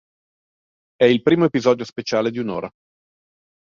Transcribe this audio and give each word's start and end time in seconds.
È 0.95 1.05
il 1.05 1.21
primo 1.21 1.45
episodio 1.45 1.85
speciale 1.85 2.31
di 2.31 2.39
un'ora. 2.39 2.67